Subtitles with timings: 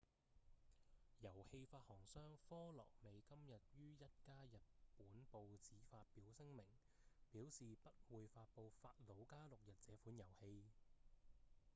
[1.19, 4.57] 遊戲發行商科樂美今日於一家日
[4.97, 6.65] 本報紙發表聲明
[7.29, 10.63] 表示不會發表《法魯加六日》這款遊戲